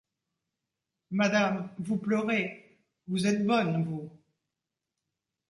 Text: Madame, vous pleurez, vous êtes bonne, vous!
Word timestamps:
Madame, 1.11 1.69
vous 1.77 1.95
pleurez, 1.97 2.79
vous 3.07 3.27
êtes 3.27 3.45
bonne, 3.45 3.83
vous! 3.85 4.09